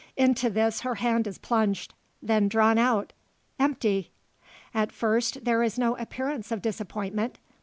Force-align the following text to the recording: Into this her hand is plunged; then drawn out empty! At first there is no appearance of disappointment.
Into 0.17 0.49
this 0.49 0.79
her 0.81 0.95
hand 0.95 1.27
is 1.27 1.37
plunged; 1.37 1.93
then 2.23 2.47
drawn 2.47 2.79
out 2.79 3.13
empty! 3.59 4.09
At 4.73 4.91
first 4.91 5.45
there 5.45 5.61
is 5.61 5.77
no 5.77 5.95
appearance 5.97 6.51
of 6.51 6.59
disappointment. 6.63 7.37